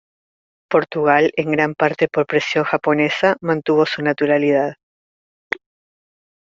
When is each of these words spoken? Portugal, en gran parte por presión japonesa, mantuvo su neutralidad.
Portugal, 0.71 1.31
en 1.37 1.51
gran 1.51 1.75
parte 1.75 2.07
por 2.07 2.25
presión 2.25 2.63
japonesa, 2.63 3.37
mantuvo 3.39 3.85
su 3.85 4.01
neutralidad. 4.01 4.73